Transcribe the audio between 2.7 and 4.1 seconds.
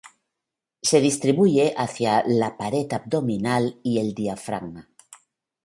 abdominal" y